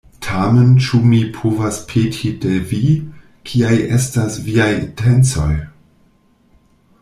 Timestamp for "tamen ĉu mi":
0.25-1.19